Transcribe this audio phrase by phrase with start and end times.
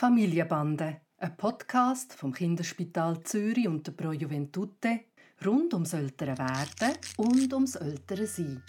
[0.00, 5.00] Familienbande, ein Podcast vom Kinderspital Zürich und der Pro Juventute
[5.44, 8.62] rund ums ältere Werden und ums ältere Sein.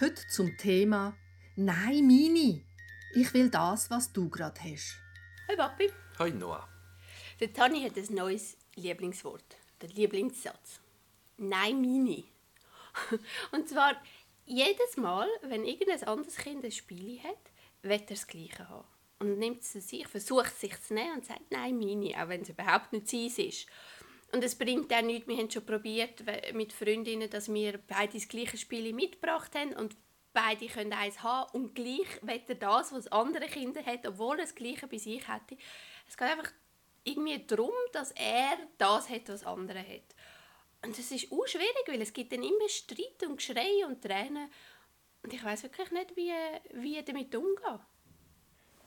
[0.00, 1.14] Heute zum Thema
[1.56, 2.64] «Nein, Mini,
[3.14, 4.96] ich will das, was du gerade hast».
[5.48, 5.90] Hi Papi.
[6.20, 6.66] Hi Noah.
[7.38, 10.80] Der Tani hat ein neues Lieblingswort, der Lieblingssatz.
[11.36, 12.32] «Nein, Mini».
[13.52, 13.92] Und zwar
[14.46, 17.52] jedes Mal, wenn irgendein anderes Kind ein Spiel hat,
[17.82, 18.86] wird er das Gleiche haben
[19.18, 22.42] und nimmt es sich, versucht es sich zu nehmen und sagt, nein, meine, auch wenn
[22.42, 23.66] es überhaupt nicht sein ist.
[24.30, 26.22] Und es bringt auch nichts, wir haben schon probiert
[26.52, 29.96] mit Freundinnen, dass wir beide das gleiche Spiel mitgebracht haben und
[30.32, 34.54] beide können eins haben und gleich will das, was andere Kinder hat, obwohl er das
[34.54, 35.56] Gleiche bei sich hätte.
[36.06, 36.52] Es geht einfach
[37.04, 40.14] irgendwie darum, dass er das hat, was andere hat.
[40.84, 44.48] Und das ist auch schwierig, weil es gibt dann immer Streit und Geschrei und Tränen.
[45.22, 46.32] Und ich weiß wirklich nicht, wie,
[46.74, 47.80] wie damit umgehen.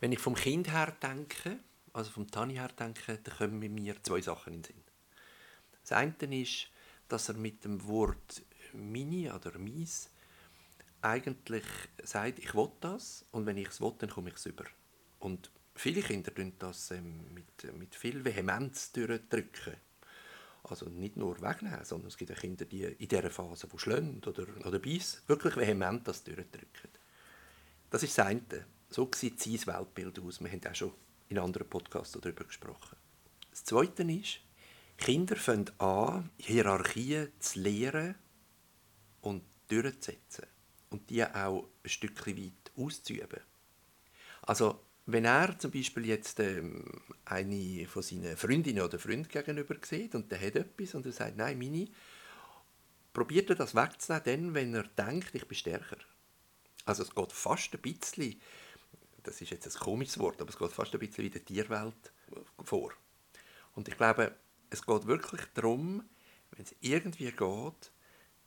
[0.02, 1.60] Wenn ich vom Kind her denke,
[1.94, 4.84] also vom Tani her denke, dann kommen mir zwei Sachen in den Sinn.
[5.84, 6.68] Das eine ist,
[7.08, 8.42] dass er mit dem Wort
[8.74, 10.10] «mini» oder «mies»
[11.02, 11.64] eigentlich
[12.04, 14.66] sagt, ich will das und wenn ich es will, dann komme ich es über.
[15.20, 19.76] Und viele Kinder tun das ähm, mit, mit viel Vehemenz durchdrücken.
[20.64, 24.28] Also nicht nur wegnehmen, sondern es gibt auch Kinder, die in dieser Phase, die schlönt
[24.28, 26.90] oder, oder beißen, wirklich vehement das durchdrücken.
[27.90, 28.66] Das ist das eine.
[28.94, 30.42] So sieht sein Weltbild aus.
[30.42, 30.92] Wir haben auch schon
[31.30, 32.98] in anderen Podcasts darüber gesprochen.
[33.50, 34.42] Das Zweite ist,
[34.98, 38.16] Kinder fangen an, Hierarchien zu lehren
[39.22, 40.46] und durchzusetzen.
[40.90, 43.40] Und die auch ein Stückchen weit auszuüben.
[44.42, 46.84] Also, wenn er zum Beispiel jetzt ähm,
[47.24, 51.38] eine von seinen Freundinnen oder Freunden gegenüber sieht und der hat etwas und er sagt,
[51.38, 51.88] nein, meine,
[53.14, 55.98] probiert er das wegzunehmen, wenn er denkt, ich bin stärker.
[56.84, 58.36] Also es geht fast ein bisschen
[59.24, 62.14] das ist jetzt ein komisches Wort, aber es geht fast ein bisschen wie der Tierwelt
[62.64, 62.94] vor.
[63.74, 64.36] Und ich glaube,
[64.70, 66.04] es geht wirklich darum,
[66.52, 67.92] wenn es irgendwie geht,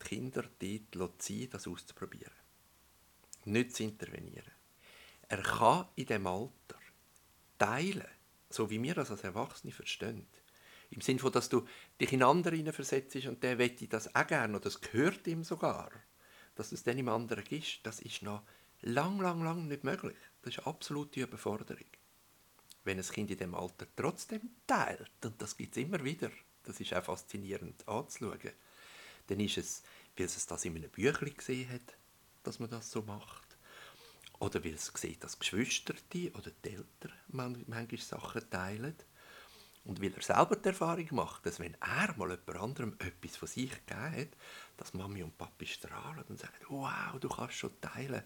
[0.02, 0.45] die Kinder
[0.91, 2.33] dort ziehen, das auszuprobieren.
[3.45, 4.52] Nicht zu intervenieren.
[5.29, 6.79] Er kann in dem Alter
[7.58, 8.07] teilen,
[8.51, 10.27] so wie wir das als Erwachsene verstehen.
[10.90, 11.67] Im Sinne von, dass du
[12.01, 15.90] dich in andere versetzt und der möchte das auch gerne, oder das gehört ihm sogar.
[16.55, 18.42] Dass du es dann im anderen gibst, das ist noch
[18.80, 20.17] lang, lang, lang nicht möglich.
[20.44, 21.86] Das ist eine absolute Überforderung.
[22.84, 26.30] Wenn ein Kind in dem Alter trotzdem teilt, und das gibt es immer wieder,
[26.64, 28.52] das ist auch faszinierend anzuschauen,
[29.28, 29.83] dann ist es,
[30.18, 31.96] weil es das in einem Büchlein gesehen hat,
[32.42, 33.56] dass man das so macht.
[34.38, 35.94] Oder weil es sieht, dass Geschwister
[36.34, 38.96] oder die Eltern manchmal Sachen teilen.
[39.86, 43.48] Und weil er selber die Erfahrung macht, dass wenn er mal jemand anderem etwas von
[43.48, 44.28] sich gegeben hat,
[44.77, 48.24] dass Mami und Papi strahlen und sagen, wow, du kannst schon teilen.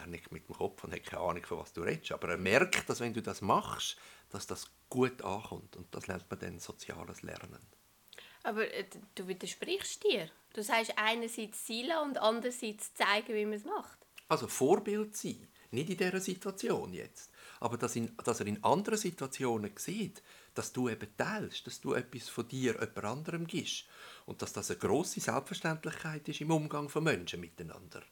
[0.00, 2.12] Er nickt mit dem Kopf und hat keine Ahnung, von was du redest.
[2.12, 3.96] Aber er merkt, dass wenn du das machst,
[4.30, 5.76] dass das gut ankommt.
[5.76, 7.60] Und das nennt man dann soziales Lernen.
[8.42, 10.30] Aber äh, du widersprichst dir.
[10.54, 13.98] Du sagst einerseits zielen und andererseits zeigen, wie man es macht.
[14.28, 15.46] Also Vorbild sein.
[15.72, 17.30] Nicht in dieser Situation jetzt.
[17.60, 20.22] Aber dass, in, dass er in anderen Situationen sieht,
[20.54, 23.84] dass du eben teilst, dass du etwas von dir jemand anderem gibst.
[24.26, 28.02] Und dass das eine grosse Selbstverständlichkeit ist im Umgang von Menschen miteinander.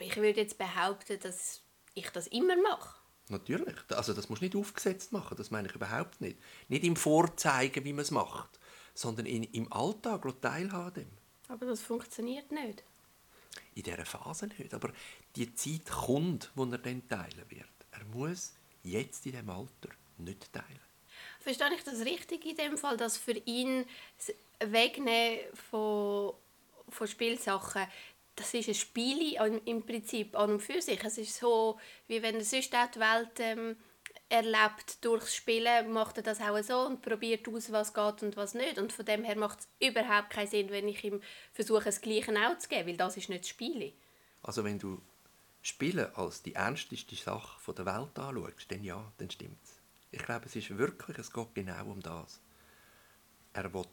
[0.00, 1.60] Aber ich würde jetzt behaupten, dass
[1.92, 2.98] ich das immer mache.
[3.28, 3.76] Natürlich.
[3.90, 6.38] Also das musst du nicht aufgesetzt machen, das meine ich überhaupt nicht.
[6.68, 8.58] Nicht im Vorzeigen, wie man es macht,
[8.94, 11.06] sondern in, im Alltag teilhaben.
[11.48, 12.82] Aber das funktioniert nicht.
[13.74, 14.72] In dieser Phase nicht.
[14.72, 14.90] Aber
[15.36, 17.68] die Zeit kommt, wo er dann teilen wird.
[17.90, 20.80] Er muss jetzt in diesem Alter nicht teilen.
[21.40, 23.84] Verstehe ich das richtig in dem Fall, dass für ihn
[24.16, 24.34] das
[24.72, 25.40] Wegnehmen
[25.70, 26.32] von,
[26.88, 27.86] von Spielsachen
[28.40, 31.02] das ist ein Spiel im Prinzip an und für sich.
[31.04, 31.78] Es ist so,
[32.08, 33.76] wie wenn er sonst auch die Welt ähm,
[34.28, 38.54] erlebt durchs Spielen, macht er das auch so und probiert aus, was geht und was
[38.54, 38.78] nicht.
[38.78, 41.20] Und von dem her macht es überhaupt keinen Sinn, wenn ich ihm
[41.52, 43.92] versuche, das Gleiche auch zu geben, weil das ist nicht das Spiel.
[44.42, 45.00] Also wenn du
[45.62, 49.78] Spielen als die ernsteste Sache der Welt anschaust, dann ja, dann stimmt es.
[50.12, 52.40] Ich glaube, es ist wirklich, es geht genau um das.
[53.52, 53.84] Er will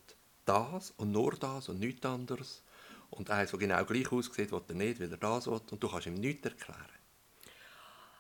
[0.46, 2.64] das und nur das und nichts anderes
[3.10, 5.62] und eins, das genau gleich aussieht, will er nicht, weil er das will.
[5.72, 6.86] Und du kannst ihm nichts erklären.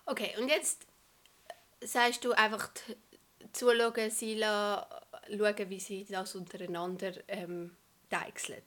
[0.05, 0.85] Okay, und jetzt
[1.81, 2.69] sagst du einfach
[3.51, 7.75] zuschauen, sie schauen, wie sie das untereinander ähm,
[8.09, 8.63] deichseln.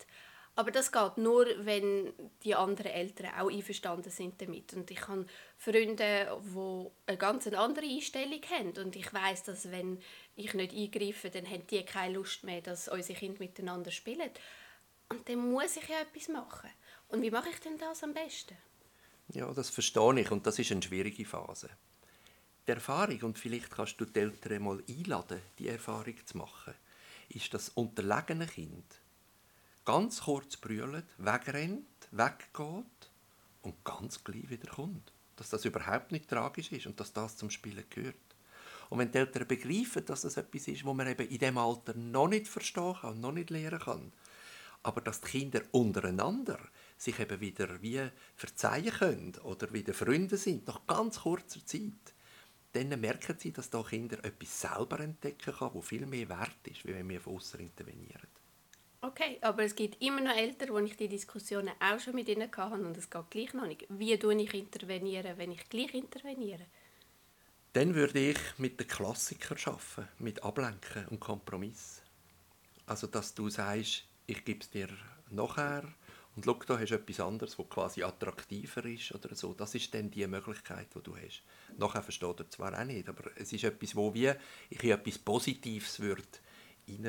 [0.56, 2.12] Aber das geht nur, wenn
[2.44, 4.74] die anderen Eltern auch einverstanden sind damit.
[4.74, 5.24] Und ich habe
[5.56, 8.76] Freunde, die eine ganz andere Einstellung haben.
[8.76, 10.02] Und ich weiß, dass wenn
[10.36, 14.30] ich nicht eingreife, dann haben die keine Lust mehr, dass unsere Kinder miteinander spielen.
[15.10, 16.70] Und dann muss ich ja etwas machen.
[17.08, 18.56] Und wie mache ich denn das am besten?
[19.28, 21.68] Ja, das verstehe ich und das ist eine schwierige Phase.
[22.66, 26.74] die Erfahrung, und vielleicht kannst du die Eltern mal einladen, die Erfahrung zu machen,
[27.28, 29.00] ist das unterlegene Kind
[29.84, 33.10] ganz kurz brüllt, wegrennt, weggeht
[33.62, 35.12] und ganz gleich wieder kommt.
[35.34, 38.14] Dass das überhaupt nicht tragisch ist und dass das zum Spielen gehört.
[38.88, 41.94] Und wenn die Eltern begreifen, dass das etwas ist, was man eben in dem Alter
[41.94, 44.12] noch nicht verstehen kann, noch nicht lernen kann,
[44.82, 46.58] aber dass die Kinder untereinander
[46.96, 52.14] sich eben wieder wie verzeihen können oder wieder Freunde sind, nach ganz kurzer Zeit,
[52.72, 56.84] dann merken sie, dass da Kinder etwas selber entdecken können, wo viel mehr wert ist,
[56.84, 58.28] wie wenn wir von außen intervenieren.
[59.02, 62.50] Okay, aber es gibt immer noch Eltern, wo ich die Diskussionen auch schon mit ihnen
[62.54, 63.86] hatte und es geht gleich noch nicht.
[63.88, 66.66] Wie tue ich intervenieren, wenn ich gleich interveniere?
[67.72, 72.02] Dann würde ich mit den Klassikern arbeiten, mit Ablenken und Kompromiss.
[72.84, 74.88] Also, dass du sagst, ich gebe es dir
[75.30, 75.82] nachher
[76.36, 79.52] und schau, da hast du etwas anderes, das quasi attraktiver ist oder so.
[79.52, 81.42] Das ist dann die Möglichkeit, die du hast.
[81.76, 84.36] Nachher versteht er zwar auch nicht, aber es ist etwas, wo wir,
[84.70, 86.22] ich etwas Positives würde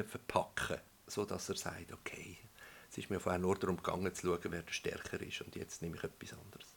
[0.07, 0.77] verpacken
[1.07, 2.37] so dass er sagt, okay,
[2.89, 5.97] es ist mir vorher nur darum gegangen, zu schauen, wer stärker ist und jetzt nehme
[5.97, 6.67] ich etwas anderes.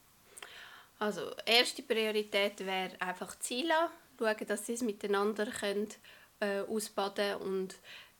[0.99, 3.75] Also erste Priorität wäre einfach Ziele,
[4.19, 5.89] schauen, dass sie es miteinander können,
[6.41, 7.77] äh, ausbaden und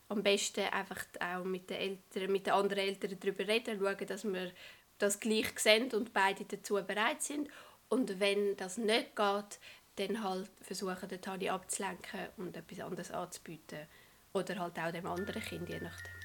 [0.09, 4.25] am besten einfach auch mit den, Eltern, mit den anderen Eltern darüber reden, schauen, dass
[4.25, 4.53] wir
[4.99, 7.49] das gleich sehen und beide dazu bereit sind.
[7.89, 9.59] Und wenn das nicht geht,
[9.97, 13.87] dann halt versuchen, den Tani abzulenken und etwas anderes anzubieten.
[14.33, 16.24] Oder halt auch dem anderen Kind, je nachdem.